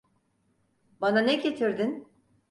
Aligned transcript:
Bana 1.01 1.21
ne 1.21 1.35
getirdin? 1.35 2.07